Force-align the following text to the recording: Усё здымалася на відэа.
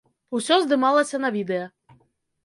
Усё 0.37 0.55
здымалася 0.63 1.19
на 1.25 1.29
відэа. 1.35 1.67